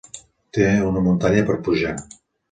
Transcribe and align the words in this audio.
Té 0.57 0.63
una 0.91 1.03
muntanya 1.07 1.43
per 1.51 1.57
pujar 1.69 1.93